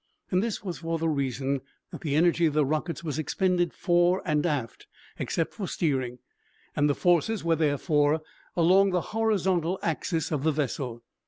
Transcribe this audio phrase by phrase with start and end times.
[0.31, 4.43] This was for the reason that the energy of the rockets was expended fore and
[4.47, 4.87] aft,
[5.19, 6.17] except for steering,
[6.75, 8.21] and the forces were therefore
[8.55, 11.03] along the horizontal axis of the vessel.